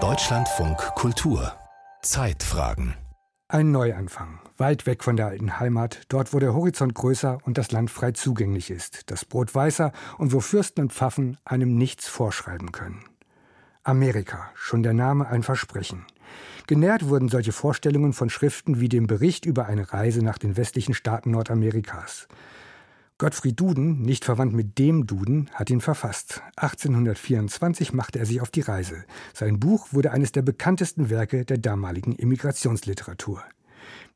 Deutschlandfunk 0.00 0.78
Kultur 0.96 1.52
Zeitfragen 2.02 2.96
ein 3.46 3.70
Neuanfang, 3.70 4.40
weit 4.56 4.84
weg 4.86 5.04
von 5.04 5.16
der 5.16 5.26
alten 5.26 5.60
Heimat, 5.60 6.00
dort 6.08 6.34
wo 6.34 6.40
der 6.40 6.54
Horizont 6.54 6.92
größer 6.94 7.38
und 7.44 7.56
das 7.56 7.70
Land 7.70 7.92
frei 7.92 8.10
zugänglich 8.10 8.72
ist, 8.72 9.12
das 9.12 9.24
Brot 9.24 9.54
weißer 9.54 9.92
und 10.18 10.32
wo 10.32 10.40
Fürsten 10.40 10.80
und 10.80 10.92
Pfaffen 10.92 11.36
einem 11.44 11.76
nichts 11.76 12.08
vorschreiben 12.08 12.72
können. 12.72 13.04
Amerika, 13.84 14.50
schon 14.56 14.82
der 14.82 14.94
Name 14.94 15.28
ein 15.28 15.44
Versprechen. 15.44 16.04
Genährt 16.66 17.08
wurden 17.08 17.28
solche 17.28 17.52
Vorstellungen 17.52 18.12
von 18.12 18.28
Schriften 18.28 18.80
wie 18.80 18.88
dem 18.88 19.06
Bericht 19.06 19.46
über 19.46 19.66
eine 19.66 19.92
Reise 19.92 20.24
nach 20.24 20.38
den 20.38 20.56
westlichen 20.56 20.94
Staaten 20.94 21.30
Nordamerikas. 21.30 22.26
Gottfried 23.16 23.60
Duden, 23.60 24.02
nicht 24.02 24.24
verwandt 24.24 24.54
mit 24.54 24.76
dem 24.76 25.06
Duden, 25.06 25.48
hat 25.54 25.70
ihn 25.70 25.80
verfasst. 25.80 26.42
1824 26.56 27.92
machte 27.92 28.18
er 28.18 28.26
sich 28.26 28.40
auf 28.40 28.50
die 28.50 28.62
Reise. 28.62 29.04
Sein 29.32 29.60
Buch 29.60 29.92
wurde 29.92 30.10
eines 30.10 30.32
der 30.32 30.42
bekanntesten 30.42 31.10
Werke 31.10 31.44
der 31.44 31.58
damaligen 31.58 32.16
Immigrationsliteratur. 32.16 33.44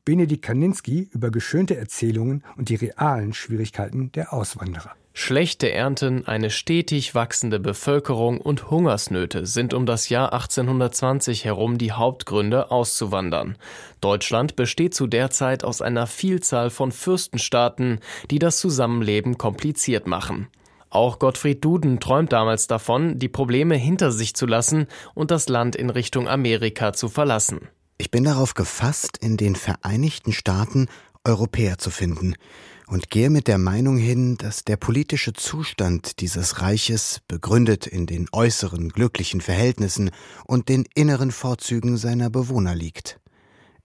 Benedikt 0.04 0.44
Kaninski 0.44 1.08
über 1.12 1.30
geschönte 1.30 1.76
Erzählungen 1.76 2.42
und 2.56 2.70
die 2.70 2.74
realen 2.74 3.34
Schwierigkeiten 3.34 4.10
der 4.10 4.32
Auswanderer. 4.32 4.96
Schlechte 5.20 5.72
Ernten, 5.72 6.28
eine 6.28 6.48
stetig 6.48 7.12
wachsende 7.12 7.58
Bevölkerung 7.58 8.40
und 8.40 8.70
Hungersnöte 8.70 9.46
sind 9.46 9.74
um 9.74 9.84
das 9.84 10.08
Jahr 10.10 10.32
1820 10.32 11.44
herum 11.44 11.76
die 11.76 11.90
Hauptgründe 11.90 12.70
auszuwandern. 12.70 13.58
Deutschland 14.00 14.54
besteht 14.54 14.94
zu 14.94 15.08
der 15.08 15.30
Zeit 15.30 15.64
aus 15.64 15.82
einer 15.82 16.06
Vielzahl 16.06 16.70
von 16.70 16.92
Fürstenstaaten, 16.92 17.98
die 18.30 18.38
das 18.38 18.60
Zusammenleben 18.60 19.38
kompliziert 19.38 20.06
machen. 20.06 20.46
Auch 20.88 21.18
Gottfried 21.18 21.64
Duden 21.64 21.98
träumt 21.98 22.32
damals 22.32 22.68
davon, 22.68 23.18
die 23.18 23.28
Probleme 23.28 23.74
hinter 23.74 24.12
sich 24.12 24.36
zu 24.36 24.46
lassen 24.46 24.86
und 25.14 25.32
das 25.32 25.48
Land 25.48 25.74
in 25.74 25.90
Richtung 25.90 26.28
Amerika 26.28 26.92
zu 26.92 27.08
verlassen. 27.08 27.68
Ich 27.98 28.12
bin 28.12 28.22
darauf 28.22 28.54
gefasst, 28.54 29.18
in 29.20 29.36
den 29.36 29.56
Vereinigten 29.56 30.32
Staaten 30.32 30.86
Europäer 31.24 31.76
zu 31.76 31.90
finden 31.90 32.36
und 32.88 33.10
gehe 33.10 33.30
mit 33.30 33.48
der 33.48 33.58
Meinung 33.58 33.98
hin, 33.98 34.36
dass 34.36 34.64
der 34.64 34.76
politische 34.76 35.32
Zustand 35.32 36.20
dieses 36.20 36.62
Reiches, 36.62 37.20
begründet 37.28 37.86
in 37.86 38.06
den 38.06 38.26
äußeren 38.32 38.88
glücklichen 38.88 39.40
Verhältnissen 39.40 40.10
und 40.46 40.68
den 40.68 40.86
inneren 40.94 41.30
Vorzügen 41.30 41.96
seiner 41.96 42.30
Bewohner 42.30 42.74
liegt. 42.74 43.20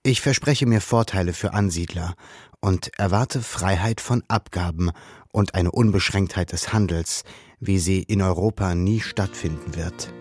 Ich 0.04 0.22
verspreche 0.22 0.66
mir 0.66 0.81
Vorteile 0.81 1.34
für 1.34 1.54
Ansiedler 1.54 2.16
und 2.59 2.92
erwarte 2.98 3.42
Freiheit 3.42 4.02
von 4.02 4.24
Abgaben 4.28 4.92
und 5.31 5.56
eine 5.56 5.72
Unbeschränktheit 5.72 6.52
des 6.52 6.74
Handels, 6.74 7.24
wie 7.59 7.80
sie 7.80 8.04
in 8.04 8.22
Europa 8.22 8.76
nie 8.76 9.00
stattfinden 9.00 9.76
wird. 9.76 10.14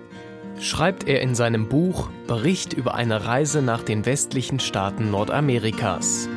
Schreibt 0.60 1.08
er 1.08 1.22
in 1.22 1.34
seinem 1.34 1.68
Buch 1.68 2.08
Bericht 2.26 2.72
über 2.72 2.94
eine 2.94 3.24
Reise 3.24 3.62
nach 3.62 3.82
den 3.82 4.06
westlichen 4.06 4.60
Staaten 4.60 5.10
Nordamerikas. 5.10 6.28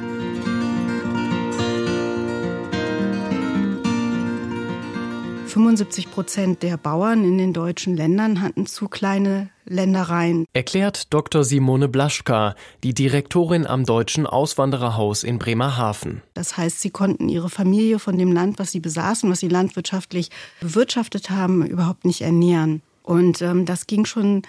75 5.56 6.12
Prozent 6.12 6.64
der 6.64 6.76
Bauern 6.76 7.24
in 7.24 7.38
den 7.38 7.54
deutschen 7.54 7.96
Ländern 7.96 8.42
hatten 8.42 8.66
zu 8.66 8.90
kleine 8.90 9.48
Ländereien. 9.64 10.44
Erklärt 10.52 11.14
Dr. 11.14 11.46
Simone 11.46 11.88
Blaschka, 11.88 12.56
die 12.84 12.94
Direktorin 12.94 13.66
am 13.66 13.86
Deutschen 13.86 14.28
Auswandererhaus 14.28 15.24
in 15.24 15.40
Bremerhaven. 15.40 16.22
Das 16.34 16.58
heißt, 16.58 16.82
sie 16.82 16.90
konnten 16.90 17.30
ihre 17.30 17.50
Familie 17.50 18.00
von 18.00 18.18
dem 18.18 18.34
Land, 18.34 18.60
was 18.60 18.74
sie 18.74 18.82
besaßen, 18.82 19.32
was 19.32 19.40
sie 19.40 19.48
landwirtschaftlich 19.48 20.30
bewirtschaftet 20.60 21.30
haben, 21.30 21.66
überhaupt 21.66 22.04
nicht 22.04 22.20
ernähren. 22.20 22.82
Und 23.02 23.42
ähm, 23.42 23.66
das 23.66 23.88
ging 23.88 24.04
schon 24.04 24.42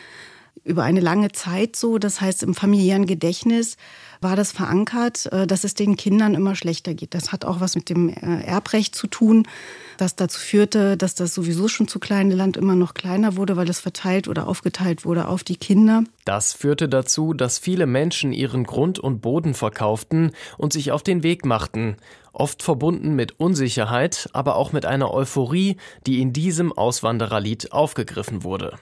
über 0.65 0.83
eine 0.83 1.01
lange 1.01 1.33
Zeit 1.33 1.77
so. 1.77 1.99
Das 1.99 2.21
heißt, 2.21 2.43
im 2.43 2.55
familiären 2.55 3.07
Gedächtnis 3.07 3.77
war 4.21 4.37
das 4.37 4.53
verankert, 4.53 5.27
äh, 5.33 5.47
dass 5.47 5.65
es 5.65 5.75
den 5.75 5.97
Kindern 5.97 6.35
immer 6.35 6.55
schlechter 6.55 6.95
geht. 6.95 7.15
Das 7.15 7.33
hat 7.33 7.45
auch 7.45 7.61
was 7.61 7.75
mit 7.75 7.89
dem 7.89 8.09
äh, 8.09 8.43
Erbrecht 8.45 8.95
zu 8.95 9.07
tun 9.07 9.47
das 9.97 10.17
dazu 10.17 10.41
führte, 10.41 10.97
dass 10.97 11.15
das 11.15 11.35
sowieso 11.35 11.69
schon 11.69 11.89
zu 11.89 11.99
kleine 11.99 12.35
Land 12.35 12.57
immer 12.57 12.75
noch 12.75 12.95
kleiner 12.95 13.37
wurde, 13.37 13.57
weil 13.57 13.69
es 13.69 13.81
verteilt 13.81 14.29
oder 14.29 14.47
aufgeteilt 14.47 15.05
wurde 15.05 15.29
auf 15.29 15.45
die 15.45 15.57
Kinder. 15.57 16.05
Das 16.25 16.53
führte 16.53 16.89
dazu, 16.89 17.33
dass 17.33 17.59
viele 17.59 17.87
Menschen 17.87 18.33
ihren 18.33 18.65
Grund 18.65 18.99
und 18.99 19.21
Boden 19.21 19.55
verkauften 19.55 20.33
und 20.59 20.73
sich 20.73 20.93
auf 20.93 21.03
den 21.03 21.23
Weg 21.23 21.45
machten, 21.45 21.97
oft 22.33 22.63
verbunden 22.63 23.15
mit 23.15 23.41
Unsicherheit, 23.41 24.29
aber 24.33 24.57
auch 24.57 24.73
mit 24.73 24.87
einer 24.87 25.13
Euphorie, 25.13 25.77
die 26.07 26.21
in 26.21 26.33
diesem 26.33 26.73
Auswandererlied 26.73 27.73
aufgegriffen 27.73 28.45
wurde. 28.45 28.77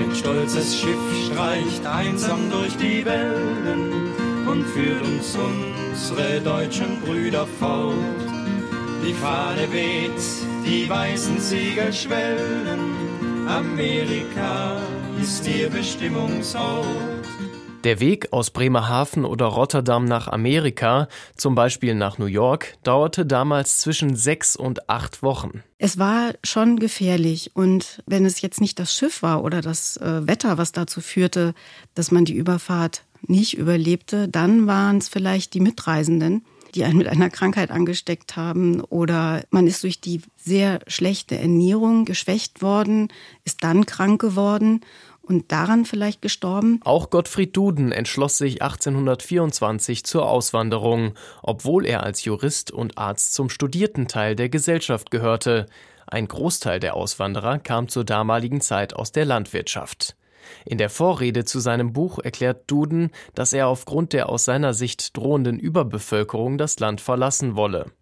Ein 0.00 0.14
stolzes 0.16 0.76
Schiff 0.76 1.26
streicht 1.26 1.86
einsam 1.86 2.50
durch 2.50 2.74
die 2.76 3.04
Wellen 3.04 3.92
und 4.46 4.64
führt 4.64 5.02
uns 5.02 5.36
unsere 5.36 6.40
deutschen 6.40 7.00
Brüder 7.02 7.46
fort 7.58 7.94
die 9.06 9.14
Fahne 9.14 9.72
weht, 9.72 10.20
die 10.64 10.88
weißen 10.88 11.40
Siegel 11.40 11.92
schwellen. 11.92 13.46
Amerika 13.48 14.76
ist 15.20 15.46
ihr 15.48 15.70
Bestimmungsort. 15.70 17.19
Der 17.84 17.98
Weg 17.98 18.30
aus 18.34 18.50
Bremerhaven 18.50 19.24
oder 19.24 19.46
Rotterdam 19.46 20.04
nach 20.04 20.28
Amerika, 20.28 21.08
zum 21.34 21.54
Beispiel 21.54 21.94
nach 21.94 22.18
New 22.18 22.26
York, 22.26 22.74
dauerte 22.82 23.24
damals 23.24 23.78
zwischen 23.78 24.16
sechs 24.16 24.54
und 24.54 24.90
acht 24.90 25.22
Wochen. 25.22 25.62
Es 25.78 25.98
war 25.98 26.34
schon 26.44 26.78
gefährlich. 26.78 27.52
Und 27.54 28.02
wenn 28.06 28.26
es 28.26 28.42
jetzt 28.42 28.60
nicht 28.60 28.78
das 28.78 28.94
Schiff 28.94 29.22
war 29.22 29.42
oder 29.42 29.62
das 29.62 29.96
äh, 29.96 30.26
Wetter, 30.26 30.58
was 30.58 30.72
dazu 30.72 31.00
führte, 31.00 31.54
dass 31.94 32.10
man 32.10 32.26
die 32.26 32.34
Überfahrt 32.34 33.04
nicht 33.26 33.56
überlebte, 33.56 34.28
dann 34.28 34.66
waren 34.66 34.98
es 34.98 35.08
vielleicht 35.08 35.54
die 35.54 35.60
Mitreisenden, 35.60 36.44
die 36.74 36.84
einen 36.84 36.98
mit 36.98 37.08
einer 37.08 37.30
Krankheit 37.30 37.70
angesteckt 37.70 38.36
haben 38.36 38.82
oder 38.82 39.42
man 39.50 39.66
ist 39.66 39.82
durch 39.84 40.02
die 40.02 40.20
sehr 40.36 40.80
schlechte 40.86 41.38
Ernährung 41.38 42.04
geschwächt 42.04 42.60
worden, 42.60 43.08
ist 43.44 43.64
dann 43.64 43.86
krank 43.86 44.20
geworden 44.20 44.82
und 45.30 45.52
daran 45.52 45.84
vielleicht 45.84 46.20
gestorben? 46.20 46.80
Auch 46.84 47.08
Gottfried 47.08 47.56
Duden 47.56 47.92
entschloss 47.92 48.36
sich 48.36 48.62
1824 48.62 50.04
zur 50.04 50.28
Auswanderung, 50.28 51.14
obwohl 51.42 51.86
er 51.86 52.02
als 52.02 52.24
Jurist 52.24 52.70
und 52.72 52.98
Arzt 52.98 53.32
zum 53.32 53.48
studierten 53.48 54.08
Teil 54.08 54.34
der 54.34 54.48
Gesellschaft 54.48 55.10
gehörte. 55.10 55.66
Ein 56.06 56.26
Großteil 56.26 56.80
der 56.80 56.94
Auswanderer 56.96 57.58
kam 57.58 57.88
zur 57.88 58.04
damaligen 58.04 58.60
Zeit 58.60 58.94
aus 58.94 59.12
der 59.12 59.24
Landwirtschaft. 59.24 60.16
In 60.64 60.78
der 60.78 60.90
Vorrede 60.90 61.44
zu 61.44 61.60
seinem 61.60 61.92
Buch 61.92 62.18
erklärt 62.18 62.70
Duden, 62.70 63.10
dass 63.34 63.52
er 63.52 63.68
aufgrund 63.68 64.12
der 64.12 64.28
aus 64.28 64.44
seiner 64.44 64.74
Sicht 64.74 65.16
drohenden 65.16 65.60
Überbevölkerung 65.60 66.58
das 66.58 66.80
Land 66.80 67.00
verlassen 67.00 67.54
wolle. 67.54 67.92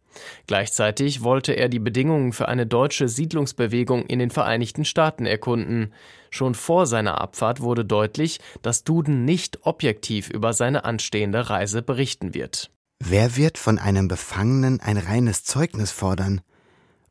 Gleichzeitig 0.47 1.23
wollte 1.23 1.53
er 1.53 1.69
die 1.69 1.79
Bedingungen 1.79 2.33
für 2.33 2.49
eine 2.49 2.67
deutsche 2.67 3.09
Siedlungsbewegung 3.09 4.07
in 4.07 4.19
den 4.19 4.31
Vereinigten 4.31 4.85
Staaten 4.85 5.27
erkunden. 5.27 5.93
Schon 6.31 6.55
vor 6.55 6.87
seiner 6.87 7.21
Abfahrt 7.21 7.61
wurde 7.61 7.85
deutlich, 7.85 8.41
dass 8.63 8.85
Duden 8.85 9.25
nicht 9.25 9.67
objektiv 9.67 10.31
über 10.31 10.53
seine 10.53 10.85
anstehende 10.85 11.51
Reise 11.51 11.83
berichten 11.83 12.35
wird. 12.35 12.71
Wer 13.01 13.37
wird 13.37 13.59
von 13.59 13.79
einem 13.79 14.09
Befangenen 14.09 14.81
ein 14.81 14.97
reines 14.97 15.45
Zeugnis 15.45 15.91
fordern? 15.91 16.41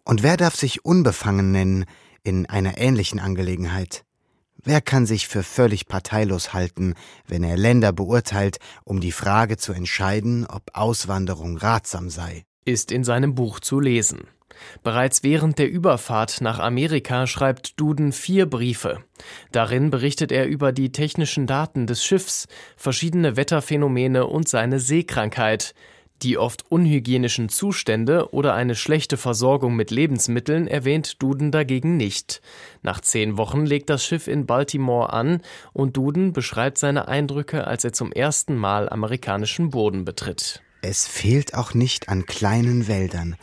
Und 0.03 0.23
wer 0.23 0.37
darf 0.37 0.55
sich 0.55 0.85
unbefangen 0.85 1.51
nennen 1.51 1.85
in 2.23 2.45
einer 2.45 2.77
ähnlichen 2.77 3.19
Angelegenheit? 3.19 4.03
Wer 4.63 4.81
kann 4.81 5.05
sich 5.05 5.27
für 5.27 5.43
völlig 5.43 5.87
parteilos 5.87 6.53
halten, 6.53 6.95
wenn 7.25 7.43
er 7.43 7.57
Länder 7.57 7.93
beurteilt, 7.93 8.57
um 8.83 8.99
die 8.99 9.11
Frage 9.11 9.57
zu 9.57 9.71
entscheiden, 9.71 10.45
ob 10.45 10.63
Auswanderung 10.73 11.57
ratsam 11.57 12.09
sei? 12.09 12.46
Ist 12.67 12.91
in 12.91 13.05
seinem 13.05 13.33
Buch 13.33 13.61
zu 13.61 13.79
lesen. 13.79 14.27
Bereits 14.83 15.23
während 15.23 15.57
der 15.57 15.71
Überfahrt 15.71 16.41
nach 16.41 16.59
Amerika 16.59 17.25
schreibt 17.25 17.79
Duden 17.79 18.11
vier 18.11 18.45
Briefe. 18.45 19.05
Darin 19.53 19.89
berichtet 19.89 20.33
er 20.33 20.47
über 20.47 20.73
die 20.73 20.91
technischen 20.91 21.47
Daten 21.47 21.87
des 21.87 22.03
Schiffs, 22.03 22.49
verschiedene 22.75 23.37
Wetterphänomene 23.37 24.27
und 24.27 24.49
seine 24.49 24.81
Seekrankheit, 24.81 25.75
die 26.23 26.37
oft 26.37 26.69
unhygienischen 26.69 27.47
Zustände 27.47 28.33
oder 28.33 28.53
eine 28.53 28.75
schlechte 28.75 29.15
Versorgung 29.15 29.77
mit 29.77 29.89
Lebensmitteln 29.89 30.67
erwähnt 30.67 31.23
Duden 31.23 31.53
dagegen 31.53 31.95
nicht. 31.95 32.41
Nach 32.81 32.99
zehn 32.99 33.37
Wochen 33.37 33.65
legt 33.65 33.89
das 33.89 34.03
Schiff 34.03 34.27
in 34.27 34.45
Baltimore 34.45 35.13
an 35.13 35.39
und 35.71 35.95
Duden 35.95 36.33
beschreibt 36.33 36.79
seine 36.79 37.07
Eindrücke, 37.07 37.65
als 37.65 37.85
er 37.85 37.93
zum 37.93 38.11
ersten 38.11 38.57
Mal 38.57 38.89
amerikanischen 38.89 39.69
Boden 39.69 40.03
betritt. 40.03 40.63
Es 40.89 41.05
fehlt 41.05 41.53
auch 41.53 41.73
nicht 41.73 42.07
an 42.07 42.25
kleinen 42.25 42.87
Wäldern, 42.87 43.35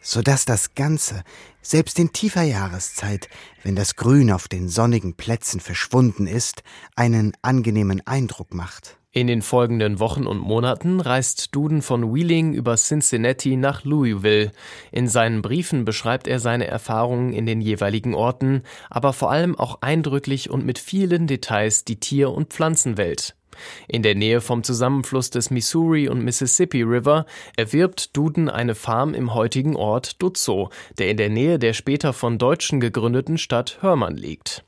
so 0.00 0.22
dass 0.22 0.46
das 0.46 0.74
Ganze, 0.74 1.22
selbst 1.60 1.98
in 1.98 2.14
tiefer 2.14 2.44
Jahreszeit, 2.44 3.28
wenn 3.62 3.76
das 3.76 3.96
Grün 3.96 4.32
auf 4.32 4.48
den 4.48 4.70
sonnigen 4.70 5.12
Plätzen 5.12 5.60
verschwunden 5.60 6.26
ist, 6.26 6.62
einen 6.96 7.34
angenehmen 7.42 8.00
Eindruck 8.06 8.54
macht. 8.54 8.96
In 9.10 9.26
den 9.26 9.42
folgenden 9.42 10.00
Wochen 10.00 10.26
und 10.26 10.38
Monaten 10.38 11.00
reist 11.00 11.54
Duden 11.54 11.82
von 11.82 12.14
Wheeling 12.14 12.54
über 12.54 12.76
Cincinnati 12.76 13.58
nach 13.58 13.84
Louisville. 13.84 14.52
In 14.90 15.08
seinen 15.08 15.42
Briefen 15.42 15.84
beschreibt 15.84 16.26
er 16.26 16.40
seine 16.40 16.68
Erfahrungen 16.68 17.34
in 17.34 17.44
den 17.44 17.60
jeweiligen 17.60 18.14
Orten, 18.14 18.62
aber 18.88 19.12
vor 19.12 19.30
allem 19.30 19.58
auch 19.58 19.82
eindrücklich 19.82 20.48
und 20.48 20.64
mit 20.64 20.78
vielen 20.78 21.26
Details 21.26 21.84
die 21.84 22.00
Tier- 22.00 22.30
und 22.30 22.48
Pflanzenwelt. 22.54 23.37
In 23.86 24.02
der 24.02 24.14
Nähe 24.14 24.40
vom 24.40 24.62
Zusammenfluss 24.62 25.30
des 25.30 25.50
Missouri 25.50 26.08
und 26.08 26.24
Mississippi 26.24 26.82
River 26.82 27.26
erwirbt 27.56 28.16
Duden 28.16 28.48
eine 28.48 28.74
Farm 28.74 29.14
im 29.14 29.34
heutigen 29.34 29.76
Ort 29.76 30.22
Dutzow, 30.22 30.70
der 30.98 31.10
in 31.10 31.16
der 31.16 31.30
Nähe 31.30 31.58
der 31.58 31.72
später 31.72 32.12
von 32.12 32.38
Deutschen 32.38 32.80
gegründeten 32.80 33.38
Stadt 33.38 33.78
Hermann 33.80 34.16
liegt. 34.16 34.64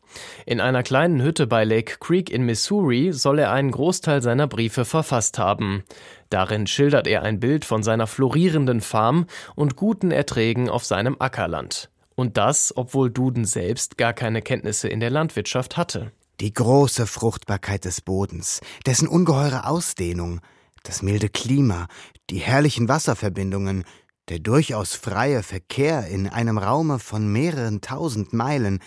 In 0.47 0.61
einer 0.61 0.83
kleinen 0.83 1.23
Hütte 1.23 1.47
bei 1.47 1.65
Lake 1.65 1.97
Creek 2.01 2.31
in 2.31 2.43
Missouri 2.43 3.13
soll 3.13 3.39
er 3.39 3.53
einen 3.53 3.71
Großteil 3.71 4.23
seiner 4.23 4.47
Briefe 4.47 4.85
verfasst 4.85 5.39
haben. 5.39 5.85
Darin 6.31 6.67
schildert 6.67 7.07
er 7.07 7.23
ein 7.23 7.41
Bild 7.41 7.65
von 7.65 7.83
seiner 7.83 8.07
florierenden 8.07 8.81
Farm 8.81 9.27
und 9.55 9.77
guten 9.77 10.11
Erträgen 10.11 10.69
auf 10.69 10.85
seinem 10.85 11.17
Ackerland. 11.19 11.91
Und 12.15 12.37
das, 12.37 12.77
obwohl 12.77 13.11
Duden 13.11 13.45
selbst 13.45 13.97
gar 13.97 14.13
keine 14.13 14.43
Kenntnisse 14.43 14.89
in 14.89 15.01
der 15.01 15.11
Landwirtschaft 15.11 15.77
hatte. 15.77 16.13
Die 16.41 16.55
große 16.55 17.07
Fruchtbarkeit 17.07 17.85
des 17.85 18.01
Bodens, 18.01 18.61
dessen 18.87 19.07
ungeheure 19.07 19.67
Ausdehnung, 19.67 20.41
das 20.83 21.03
milde 21.03 21.29
Klima, 21.29 21.87
die 22.31 22.39
herrlichen 22.39 22.89
Wasserverbindungen, 22.89 23.85
der 24.29 24.39
durchaus 24.39 24.95
freie 24.95 25.43
Verkehr 25.43 26.07
in 26.07 26.29
einem 26.29 26.57
Raume 26.57 26.99
von 26.99 27.31
mehreren 27.31 27.83
tausend 27.83 28.33
Meilen, 28.33 28.79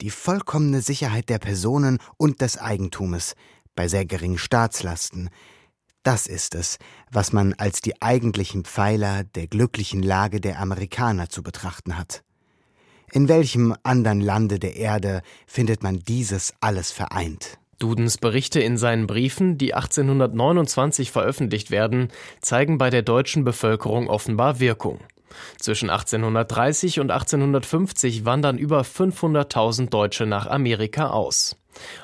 die 0.00 0.10
vollkommene 0.10 0.82
Sicherheit 0.82 1.28
der 1.28 1.38
Personen 1.38 1.98
und 2.16 2.40
des 2.40 2.58
Eigentumes 2.58 3.34
bei 3.76 3.86
sehr 3.86 4.04
geringen 4.04 4.38
Staatslasten, 4.38 5.30
das 6.02 6.26
ist 6.26 6.54
es, 6.54 6.78
was 7.10 7.32
man 7.32 7.54
als 7.54 7.80
die 7.80 8.00
eigentlichen 8.00 8.64
Pfeiler 8.64 9.24
der 9.24 9.46
glücklichen 9.46 10.02
Lage 10.02 10.40
der 10.40 10.58
Amerikaner 10.58 11.28
zu 11.28 11.42
betrachten 11.42 11.98
hat. 11.98 12.24
In 13.12 13.28
welchem 13.28 13.74
anderen 13.84 14.20
Lande 14.20 14.58
der 14.58 14.76
Erde 14.76 15.22
findet 15.46 15.82
man 15.82 16.00
dieses 16.00 16.52
alles 16.60 16.92
vereint? 16.92 17.58
Dudens 17.78 18.18
Berichte 18.18 18.60
in 18.60 18.76
seinen 18.76 19.06
Briefen, 19.06 19.56
die 19.56 19.72
1829 19.72 21.10
veröffentlicht 21.10 21.70
werden, 21.70 22.08
zeigen 22.40 22.76
bei 22.76 22.90
der 22.90 23.02
deutschen 23.02 23.44
Bevölkerung 23.44 24.08
offenbar 24.08 24.60
Wirkung. 24.60 25.00
Zwischen 25.58 25.88
1830 25.88 27.00
und 27.00 27.10
1850 27.10 28.24
wandern 28.24 28.58
über 28.58 28.82
500.000 28.82 29.88
Deutsche 29.88 30.26
nach 30.26 30.46
Amerika 30.46 31.10
aus. 31.10 31.56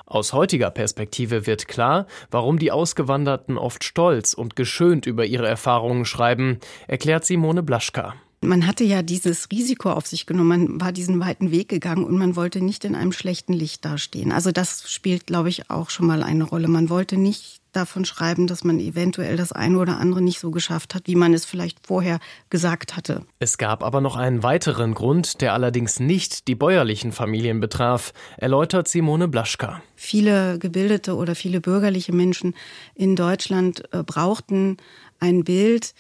Aus 0.07 0.33
heutiger 0.33 0.71
Perspektive 0.71 1.47
wird 1.47 1.67
klar, 1.67 2.07
warum 2.31 2.59
die 2.59 2.71
Ausgewanderten 2.71 3.59
oft 3.59 3.85
stolz 3.85 4.33
und 4.33 4.57
geschönt 4.57 5.07
über 5.07 5.27
ihre 5.27 5.49
Erfahrungen 5.49 6.05
schreiben, 6.05 6.61
erklärt 6.87 7.25
Simone 7.25 7.63
Blaschka. 7.63 8.15
Man 8.47 8.67
hatte 8.67 8.85
ja 8.85 9.03
dieses 9.03 9.51
Risiko 9.51 9.91
auf 9.91 10.07
sich 10.07 10.27
genommen, 10.27 10.49
man 10.49 10.81
war 10.81 10.93
diesen 10.93 11.21
weiten 11.21 11.51
Weg 11.51 11.69
gegangen 11.69 12.05
und 12.05 12.17
man 12.17 12.37
wollte 12.37 12.61
nicht 12.61 12.85
in 12.85 12.95
einem 12.95 13.13
schlechten 13.13 13.53
Licht 13.53 13.85
dastehen. 13.85 14.33
Also 14.33 14.53
das 14.53 14.91
spielt, 14.91 15.27
glaube 15.27 15.49
ich, 15.49 15.71
auch 15.71 15.91
schon 15.91 16.07
mal 16.07 16.23
eine 16.23 16.45
Rolle. 16.45 16.69
Man 16.69 16.89
wollte 16.89 17.17
nicht 17.17 17.61
davon 17.73 18.05
schreiben, 18.05 18.47
dass 18.47 18.65
man 18.65 18.79
eventuell 18.79 19.37
das 19.37 19.53
eine 19.53 19.79
oder 19.79 19.99
andere 19.99 20.23
nicht 20.23 20.39
so 20.39 20.51
geschafft 20.51 20.95
hat, 20.95 21.07
wie 21.07 21.17
man 21.17 21.35
es 21.35 21.45
vielleicht 21.45 21.87
vorher 21.87 22.21
gesagt 22.51 22.97
hatte. 22.97 23.25
Es 23.39 23.59
gab 23.59 23.83
aber 23.83 24.01
noch 24.01 24.17
einen 24.17 24.43
weiteren 24.43 24.95
Grund, 24.95 25.41
der 25.41 25.53
allerdings 25.53 26.01
nicht 26.01 26.49
die 26.49 26.55
bäuerlichen 26.55 27.13
Familien 27.13 27.61
betraf, 27.61 28.13
erläutert 28.37 28.89
Simone 28.89 29.29
Blaschka. 29.29 29.83
Viele 29.97 30.59
gebildete 30.59 31.17
oder 31.17 31.35
viele 31.35 31.61
bürgerliche 31.61 32.13
Menschen 32.13 32.55
in 32.95 33.17
Deutschland 33.17 33.83
äh, 33.93 34.03
brauchten 34.03 34.77
ein 35.21 35.45
Bild, 35.45 35.95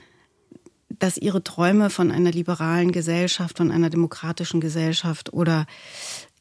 dass 0.99 1.17
ihre 1.17 1.43
Träume 1.43 1.91
von 1.91 2.11
einer 2.11 2.31
liberalen 2.31 2.93
Gesellschaft, 2.93 3.59
von 3.59 3.71
einer 3.71 3.91
demokratischen 3.91 4.61
Gesellschaft 4.61 5.33
oder 5.33 5.67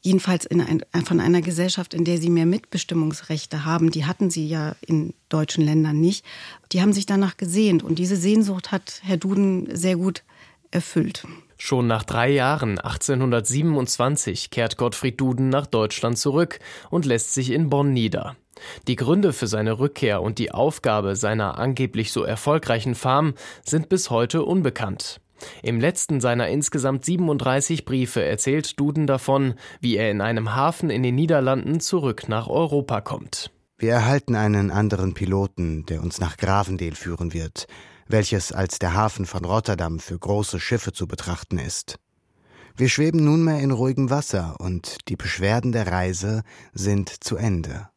jedenfalls 0.02 0.46
ein, 0.46 0.82
von 1.04 1.20
einer 1.20 1.40
Gesellschaft, 1.40 1.94
in 1.94 2.04
der 2.04 2.18
sie 2.18 2.28
mehr 2.28 2.46
Mitbestimmungsrechte 2.46 3.64
haben, 3.64 3.90
die 3.90 4.04
hatten 4.04 4.30
sie 4.30 4.46
ja 4.46 4.76
in 4.86 5.14
deutschen 5.30 5.64
Ländern 5.64 6.00
nicht, 6.00 6.24
die 6.72 6.82
haben 6.82 6.92
sich 6.92 7.06
danach 7.06 7.36
gesehnt. 7.36 7.82
Und 7.82 7.98
diese 7.98 8.16
Sehnsucht 8.16 8.70
hat 8.70 9.00
Herr 9.02 9.16
Duden 9.16 9.74
sehr 9.74 9.96
gut 9.96 10.22
erfüllt. 10.70 11.26
Schon 11.56 11.86
nach 11.86 12.04
drei 12.04 12.30
Jahren, 12.30 12.78
1827, 12.78 14.50
kehrt 14.50 14.76
Gottfried 14.76 15.18
Duden 15.20 15.48
nach 15.48 15.66
Deutschland 15.66 16.18
zurück 16.18 16.58
und 16.90 17.06
lässt 17.06 17.32
sich 17.32 17.50
in 17.50 17.70
Bonn 17.70 17.92
nieder. 17.92 18.36
Die 18.86 18.96
Gründe 18.96 19.32
für 19.32 19.46
seine 19.46 19.78
Rückkehr 19.78 20.22
und 20.22 20.38
die 20.38 20.52
Aufgabe 20.52 21.16
seiner 21.16 21.58
angeblich 21.58 22.12
so 22.12 22.24
erfolgreichen 22.24 22.94
Farm 22.94 23.34
sind 23.64 23.88
bis 23.88 24.10
heute 24.10 24.44
unbekannt. 24.44 25.20
Im 25.62 25.80
letzten 25.80 26.20
seiner 26.20 26.48
insgesamt 26.48 27.04
37 27.04 27.84
Briefe 27.84 28.24
erzählt 28.24 28.78
Duden 28.78 29.06
davon, 29.06 29.54
wie 29.80 29.96
er 29.96 30.10
in 30.10 30.20
einem 30.20 30.54
Hafen 30.54 30.90
in 30.90 31.02
den 31.02 31.14
Niederlanden 31.14 31.80
zurück 31.80 32.28
nach 32.28 32.48
Europa 32.48 33.00
kommt. 33.00 33.50
Wir 33.76 33.92
erhalten 33.92 34.36
einen 34.36 34.70
anderen 34.70 35.14
Piloten, 35.14 35.84
der 35.86 36.02
uns 36.02 36.20
nach 36.20 36.36
Gravendeel 36.36 36.94
führen 36.94 37.32
wird, 37.32 37.66
welches 38.06 38.52
als 38.52 38.78
der 38.78 38.94
Hafen 38.94 39.26
von 39.26 39.44
Rotterdam 39.44 39.98
für 39.98 40.18
große 40.18 40.60
Schiffe 40.60 40.92
zu 40.92 41.06
betrachten 41.06 41.58
ist. 41.58 41.96
Wir 42.76 42.88
schweben 42.88 43.24
nunmehr 43.24 43.60
in 43.60 43.70
ruhigem 43.70 44.10
Wasser 44.10 44.56
und 44.58 45.08
die 45.08 45.16
Beschwerden 45.16 45.72
der 45.72 45.88
Reise 45.88 46.42
sind 46.72 47.08
zu 47.08 47.36
Ende. 47.36 47.88